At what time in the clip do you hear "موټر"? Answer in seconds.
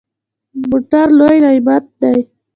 0.69-1.07